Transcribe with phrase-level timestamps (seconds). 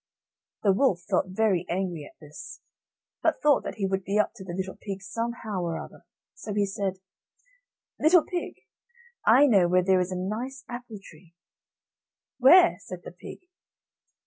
[0.63, 2.59] The wolf felt very angry at this,
[3.21, 6.55] but thought that he would be up to the little pig somehow or other, so
[6.55, 6.93] he said:
[7.99, 8.55] "Little pig,
[9.27, 11.35] I know where there is a nice apple tree."
[12.39, 13.41] "Where?" said the pig.